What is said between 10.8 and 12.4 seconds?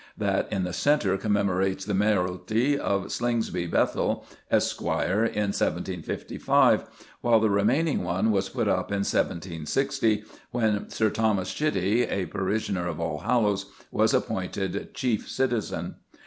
Sir Thomas Chitty, a